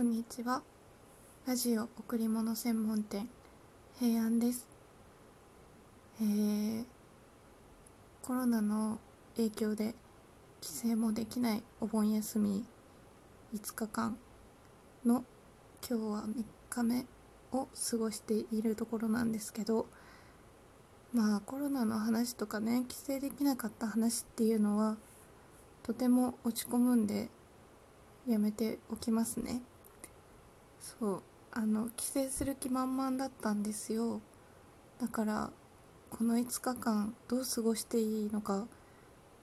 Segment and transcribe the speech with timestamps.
[0.00, 0.62] こんにちは。
[1.46, 3.28] ラジオ贈り物専門店
[3.98, 4.66] 平安です。
[6.22, 6.84] えー、
[8.22, 8.98] コロナの
[9.36, 9.94] 影響で
[10.62, 12.64] 帰省もできないお盆休み
[13.54, 14.16] 5日間
[15.04, 15.22] の
[15.86, 17.04] 今日は3日目
[17.52, 19.86] を過ごしているところなんですけど
[21.12, 24.96] まあコロナの話とかね帰省できなかった話っていうのは
[25.82, 27.28] とても落ち込むんで
[28.26, 29.60] やめておきますね。
[30.80, 34.20] そうあの帰省する気満々だったんですよ。
[35.00, 35.50] だから
[36.10, 38.66] この5日間どう過ごしていいのか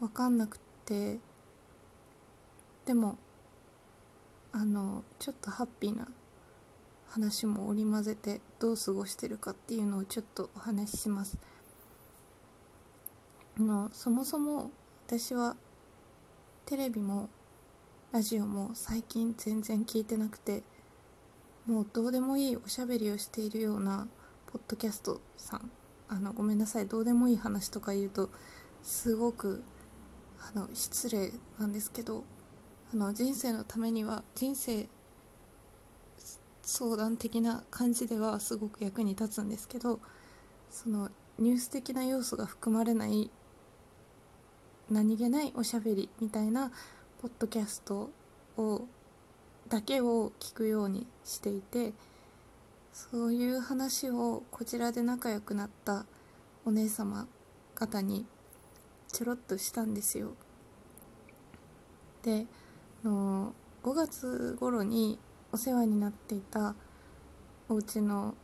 [0.00, 1.18] 分かんなくて。
[2.84, 3.16] でも
[4.52, 6.06] あのちょっとハッピーな
[7.08, 11.38] 話も織り交ぜてどう過ごしてるかっていうのをちょっとお話しします。
[13.58, 14.70] あのそもそも
[15.06, 15.56] 私は
[16.66, 17.30] テレビも
[18.12, 20.62] ラジオも最近全然聞いてなくて。
[21.66, 24.06] もうどうでもいいおしゃべりをしているような
[24.52, 25.70] ポッドキャストさん。
[26.08, 28.30] あのごめんなさいどうでもいい話とか言うと
[28.82, 29.62] すごく
[30.38, 32.24] あの失礼なんですけど
[32.92, 34.86] あの人生のためには人生
[36.62, 40.00] 相談的な感じではすごく役に立つんですけど
[40.70, 43.30] そのニュース的な要素が含まれない
[44.90, 46.70] 何気ないおしゃべりみたいな
[47.20, 48.10] ポッドキャスト
[48.56, 48.86] を
[49.68, 51.92] だけを聞くようにしていて
[52.92, 56.06] そういう話をこちらで仲良くなった
[56.64, 57.26] お姉様
[57.74, 58.26] 方に
[59.12, 60.32] ちょろっとしたんですよ。
[62.22, 62.46] で
[63.04, 65.18] の5月頃に
[65.52, 66.74] お世話になっていた
[67.68, 68.34] お家の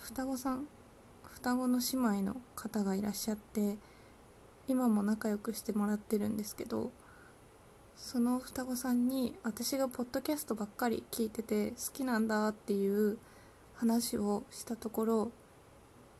[0.00, 0.66] 双子さん
[1.24, 3.76] 双子の姉妹の方がいらっしゃって
[4.68, 6.92] 今も仲良くしてもらってるんですけど
[8.02, 13.16] その双子さんに私がポッドキャストばっかり聞いてて好きなんだっていう
[13.76, 15.30] 話をしたところ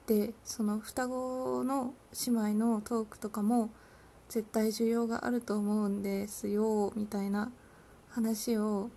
[0.07, 1.93] でその双子の
[2.25, 3.69] 姉妹のトークとかも
[4.29, 7.51] 絶対需要があると思うんですよみたいな
[8.11, 8.89] 話を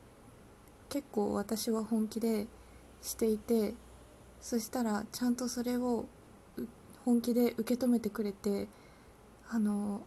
[0.87, 2.45] 結構私は本気で
[3.01, 3.73] していて
[4.39, 6.05] そしたらちゃんとそれを
[7.03, 8.67] 本気で受け止めてくれて
[9.49, 10.01] あの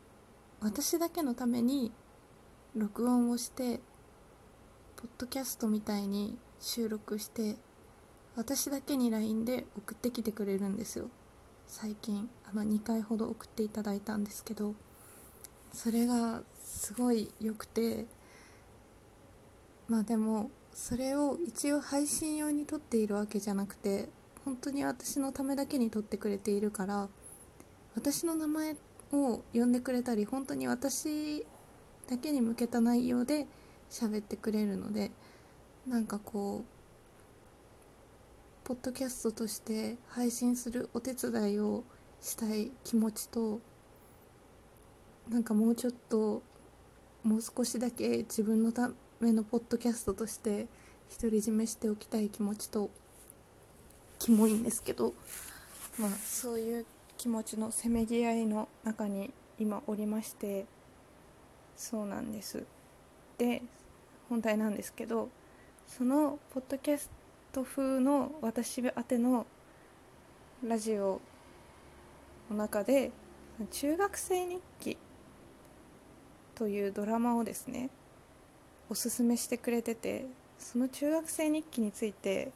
[0.61, 1.91] 私だけのために
[2.77, 3.81] 録音をして
[4.97, 7.57] ポッドキャストみたいに収録して
[8.37, 11.09] 私だけに LINE で送ってきてくれるんですよ。
[11.67, 14.75] 最近あの2回ほど送っていただいたんですけど
[15.73, 18.07] それがすごい良くて
[19.87, 24.09] まあでもそれを一応配信用に撮っているわけじゃなくて
[24.45, 27.09] 本当に私のためだけに撮ってくれているから
[27.95, 28.77] 私の名前
[29.13, 31.45] を呼んでくれたり本当に私
[32.09, 33.47] だけに向けた内容で
[33.91, 35.11] 喋ってくれるので
[35.87, 41.85] なんかこうポッドキャストとして配信するお手伝いを
[42.21, 43.61] したい気持ちと
[45.29, 46.43] なんかもうちょっと
[47.23, 48.91] もう少しだけ自分のた
[49.21, 50.67] めのポッドキャストとして
[51.21, 52.91] 独り占めしておきたい気持ちと
[54.19, 55.15] キモいんですけど
[55.99, 56.87] まあそういう
[57.17, 60.67] 気持ちのせめぎ合いの中に今おりまして
[61.79, 62.65] そうなんです。
[63.39, 63.63] で
[64.29, 65.31] 本題なんですけど
[65.87, 67.09] そのポッドキャス
[67.53, 69.47] ト風の私宛ての
[70.67, 71.21] ラジオ
[72.51, 73.13] の中で
[73.71, 74.99] 中学生日記
[76.57, 77.91] というドラマをですね
[78.91, 80.27] おすすめしてくれてて
[80.59, 82.51] その中学生日記について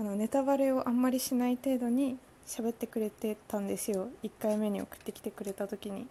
[0.00, 2.16] あのネタバレをあんまりしない程度に
[2.46, 4.08] 喋ってくれてたんですよ。
[4.22, 6.06] 1回目に送ってきてくれた時に。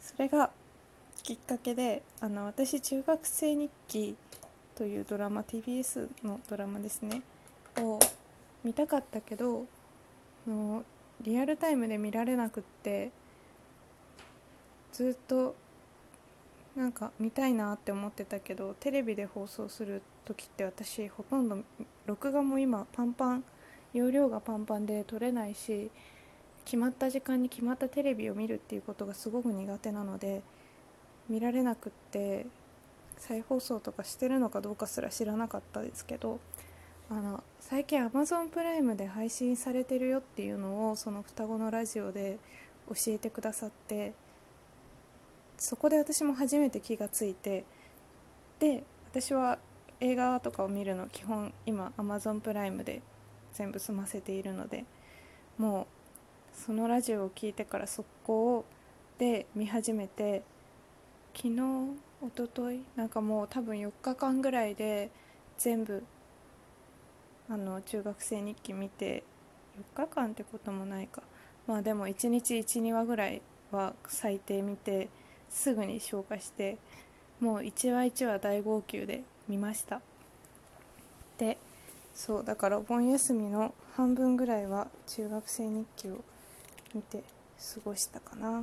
[0.00, 0.50] それが
[1.22, 4.16] きっかけであの私中学生日記
[4.74, 7.22] というドラマ TBS のドラマですね
[7.78, 7.98] を
[8.64, 9.64] 見たかったけど
[10.46, 10.84] の
[11.22, 13.10] リアルタイムで見られなくって
[14.92, 15.54] ずっと
[16.76, 21.58] なんか見たいなって思ってたけどテレビで放送する時って私ほとんど
[22.06, 23.44] 録画も今パンパン
[23.92, 25.90] 容量がパンパンで撮れないし
[26.64, 30.42] 決まった時間に決まったテレビを見るっていうことがすごく苦手なので
[31.30, 32.46] 見られなくって
[33.16, 36.40] 再放送とかしてるのかどうかすら知らなかったですけど
[37.08, 42.38] あの最近 Amazon プライムで配信されてるよっていうのをその双子のラジオで
[42.88, 44.12] 教えてくださって
[45.56, 47.64] そこで私も初めて気がついて
[48.58, 49.58] で私は
[50.00, 53.02] 映画とかを見るの基本今 Amazon プライムで
[53.52, 54.84] 全部済ませているので
[55.58, 58.64] もうそのラジオを聞いてから速攻
[59.18, 60.42] で見始めて
[61.42, 61.62] 昨日
[62.20, 65.10] おとといなんかもう多分4日間ぐらいで
[65.56, 66.04] 全部
[67.48, 69.24] あの中学生日記見て
[69.96, 71.22] 4日間ってこともないか。
[71.66, 73.40] まあでも1日12話ぐらい
[73.72, 75.08] は最低見て
[75.48, 76.76] すぐに消化して
[77.40, 80.02] もう1話1話大号泣で見ました。
[81.38, 81.56] で
[82.14, 86.22] そうだからお盆休みの半分ぐらいは中学生日記を
[86.94, 87.24] 見て
[87.74, 88.62] 過ごしたかな。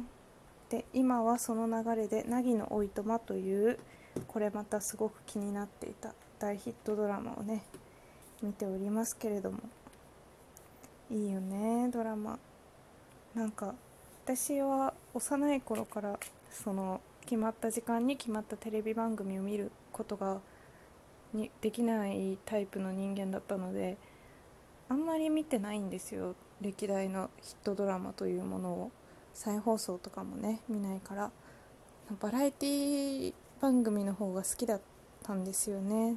[0.69, 3.80] で今はその流れで「凪のおいとま」という
[4.28, 7.64] これまたすごく気になっていた大ヒットドラマをね
[8.42, 9.60] 見ておりますけれども。
[11.10, 12.38] いいよねドラマ。
[13.34, 13.75] なんか
[14.25, 16.19] 私は幼い頃から
[16.52, 20.42] その決まった時間に決まったテレビ番組を見ることが
[21.34, 23.98] にできないタイプの人間だったので
[24.90, 28.92] あんまり見てないんですよ歴代のヒットドラマというものを。
[29.38, 31.31] 再放送とかもね見ないから
[32.19, 34.81] バラエティ番組の方が好きだっ
[35.22, 36.16] たんですよね。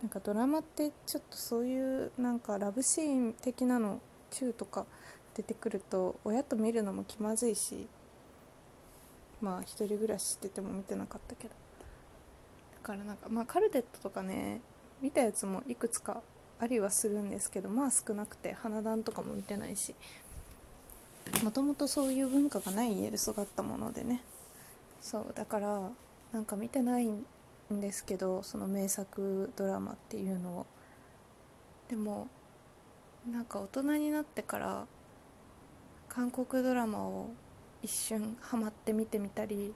[0.00, 4.00] なんかドラマってちょっとそういうなんかラブシーン的なの
[4.30, 4.86] 中とか
[5.34, 7.86] 出てくると親と見るのも気まずいし
[9.42, 11.50] まあ一人暮らししてても見てなかったけど。
[11.50, 11.56] だ
[12.82, 14.62] からなんかまあカルテットとかね
[15.02, 16.22] 見たやつもいくつか
[16.58, 19.94] ありはするんですけどまあ少なくて花壇とかも見てないし
[21.42, 24.22] もともとそういう文化がない家で育ったものでね。
[25.00, 25.90] そうだから
[26.32, 27.24] なんか見てないん
[27.70, 30.66] ですけどその名作ドラマっていうのを。
[31.88, 32.28] でも
[33.30, 34.86] なんか大人になってから
[36.08, 37.30] 韓国ドラマを
[37.82, 39.72] 一瞬ハマって見てみたり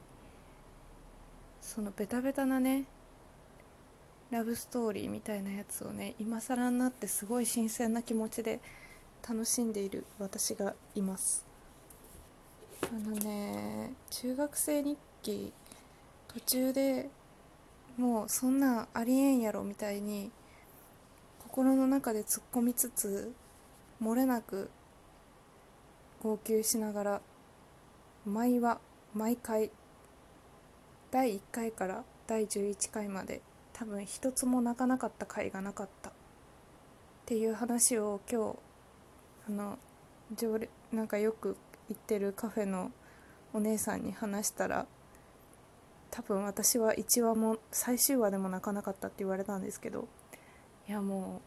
[1.60, 2.84] そのベタベタなね
[4.31, 8.60] ラブストーリーみたいなやつをね今更になってすごい新鮮な気持ちで
[9.28, 11.44] 楽しんでいる私がいます。
[12.82, 15.52] あのね中学生日記
[16.28, 17.08] 途中で
[17.96, 20.30] もうそんなんありえんやろみたいに
[21.38, 23.32] 心の中で突っ込みつつ
[24.02, 24.70] 漏れなく
[26.22, 27.20] 号泣しながら
[28.25, 28.80] 毎話
[29.14, 29.70] 毎回
[31.10, 33.42] 第1回から第11回まで
[33.72, 36.10] 多分一つも泣かなかった回がなかった。
[36.10, 36.12] っ
[37.26, 38.58] ていう話を今日
[39.48, 39.78] あの
[40.34, 40.58] 常
[40.92, 41.56] なんかよく
[41.88, 42.92] 行ってるカフェの
[43.52, 44.86] お姉さんに話したら
[46.10, 50.08] 多分私は1話も最終話でも泣かなかったって言われたんですけど
[50.88, 51.40] いやも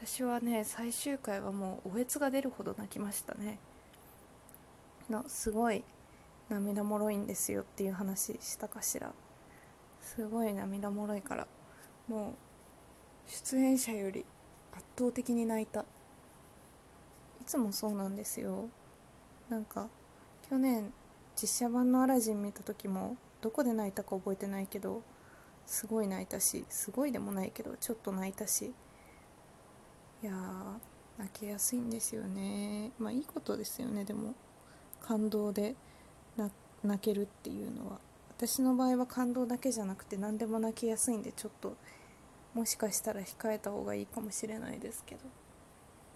[0.00, 3.58] う私はね最終回はもうおえつが出るほど泣きましたね。
[5.10, 5.84] のすごい
[6.48, 9.12] 涙もろいんですよっていう話したかしら。
[10.00, 11.46] すごい涙もろいから
[12.08, 14.24] もう出演者より
[14.72, 15.84] 圧倒的に泣いた。
[17.50, 18.68] つもそうなんですよ。
[19.48, 19.88] なんか
[20.48, 20.92] 去年
[21.34, 25.02] 実写版の「アラジン」見た時もどこで泣いたか覚えてないけど
[25.66, 28.72] すごい泣いたしすごいでもないけどちょっと泣いたし。
[30.22, 30.32] いや
[31.18, 32.92] 泣きやすいんですよね。
[32.98, 34.34] まあいいことですよねでも。
[35.00, 35.74] 感動で
[36.84, 38.00] 泣けるっていうのは。
[38.36, 41.76] 私の場合は感動だけじゃなくて何でも泣きやすいんでちょっと
[42.54, 45.22] もしかしたら控えた方がいいかもしれないですけど。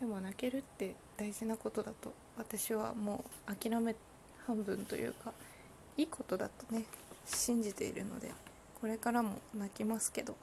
[0.00, 3.94] でも泣けるって大事なことだと私はもう諦め
[4.46, 5.32] 半分というか
[5.96, 6.84] いいことだとね
[7.24, 8.32] 信じているので
[8.80, 10.36] これからも泣きますけど。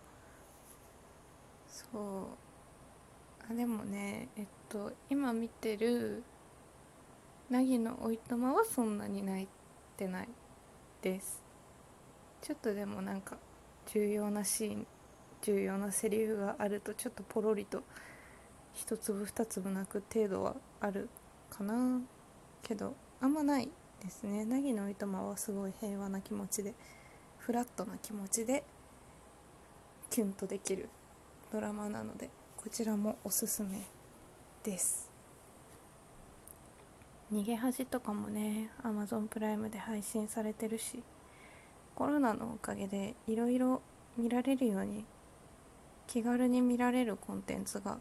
[1.91, 3.51] そう。
[3.51, 6.24] あでもねえっと今見てる
[7.50, 9.48] 凪のおいとまはそんなに泣い
[9.98, 10.29] てない
[11.01, 11.41] です。
[12.41, 13.38] ちょっとでもなんか
[13.88, 14.88] 重要なシーン
[15.41, 17.84] 重要なセリフがあるとちょっとポロリと
[18.74, 21.10] 一粒二粒泣く程度はある
[21.50, 22.01] かな。
[22.63, 23.70] けどあんまない
[24.01, 24.46] ですね。
[24.46, 26.74] 凪のいとまはすごい平和な気持ちで
[27.38, 28.63] フラットな気持ちで
[30.10, 30.90] キュンとできる
[31.51, 33.88] ドラマなのでこちらもおすすめ
[34.63, 35.10] です。
[37.32, 41.01] 逃げ恥とかもね Amazon プライムで配信されてるし
[41.96, 43.82] コロナのおかげでいろいろ
[44.18, 45.06] 見られるように
[46.08, 48.00] 気軽に見られるコンテンツが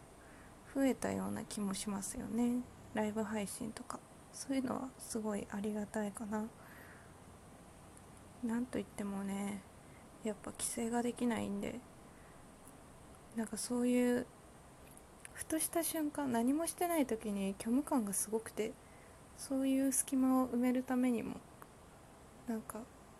[0.73, 2.61] 増えたような気もしますよね。
[2.93, 3.99] ライブ配信とか。
[4.33, 6.45] そういうのはすごいありがたいかな。
[8.43, 9.61] なんといってもね
[10.23, 11.79] やっぱ規制ができないんで。
[13.35, 14.25] なんかそういう
[15.33, 18.73] ふとした瞬間何もしてない時に虚無感がすごくて
[19.37, 21.37] そういう隙間を埋めるためにも
[22.47, 22.79] なんか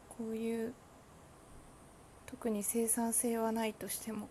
[0.10, 0.74] こういう
[2.26, 4.28] 特に生産性はないとしても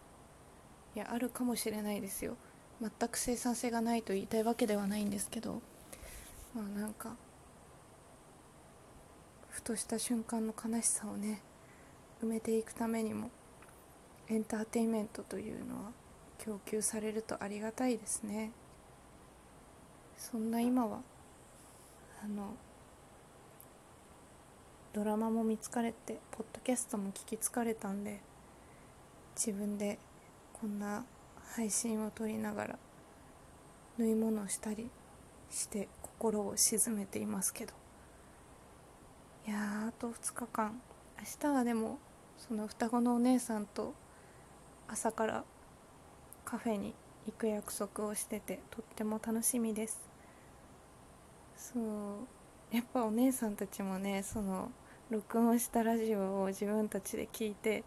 [0.95, 2.37] いやあるかもしれないですよ。
[2.81, 5.61] 全く生産性がないと言いたいわけではないんですけど
[6.55, 7.15] まあなんか
[9.51, 11.43] ふとした瞬間の悲しさをね
[12.23, 13.31] 埋めていくためにも
[14.29, 15.91] エンターテインメントというのは
[16.39, 18.53] 供給されるとありがたいですね。
[20.17, 21.01] そんな今は
[22.23, 22.55] あの
[24.93, 28.21] ドラマも見つかれてポッドキャストも聞き疲れたんで
[29.35, 29.99] 自分で
[30.53, 31.05] こんな
[31.57, 32.79] 配信を撮りながら
[33.99, 34.89] 縫い物をしたり
[35.51, 37.73] して心を鎮めていますけど。
[39.47, 40.81] いやあと2日間。
[41.19, 41.99] 明日はでも
[42.39, 43.95] その双子のお姉さんと
[44.89, 45.45] 朝から
[46.45, 46.95] カフェに
[47.27, 50.01] 行く約束をしててとっても楽しみです。
[51.57, 52.75] そう。
[52.75, 54.71] やっぱお姉さんたちもねその
[55.11, 57.83] 録音したラジオを自分たちで聞いて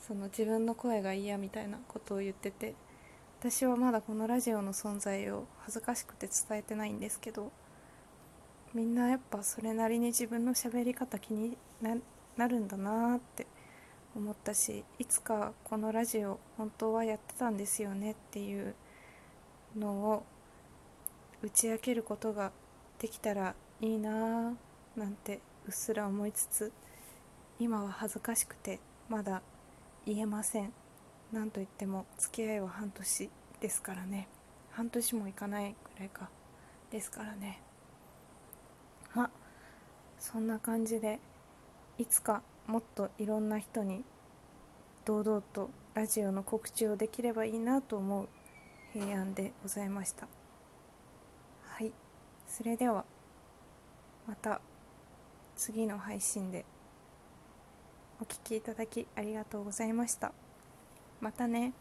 [0.00, 2.74] その自分の声が嫌みたいなことを言ってて
[3.46, 7.52] 私はまだこのラジオの存在を恥ずかしくて伝えてないんですけど
[8.72, 13.46] みんなやっぱそれなりに自分の喋り方気になるんだなって
[14.16, 18.74] 思ったしいつかこのラジオ本当はやってたんですよねっていう
[19.76, 20.22] のを
[21.42, 22.50] 打ち明けることが
[22.98, 24.54] できたらいいな
[24.96, 26.72] なんてうっすら思いつつ
[27.60, 29.42] 今は恥ずかしくてまだ
[30.06, 30.83] 言えません。
[31.32, 34.28] 何と言っても付き合いは半年ですからね。
[34.70, 36.28] 半年もいかないくらいか。
[36.90, 37.60] ですからね。
[39.14, 39.30] まあ
[40.18, 41.20] そんな感じで
[41.98, 44.04] いつかもっといろんな人に
[45.04, 48.28] 堂々とラジオの告知をできればいいなと思う
[48.92, 50.26] 平安でございました。
[51.64, 51.92] はい。
[52.46, 53.04] それでは
[54.26, 54.60] また
[55.56, 56.64] 次の配信で
[58.20, 60.32] お聴きいただきありがとうございました。
[61.24, 61.72] またね。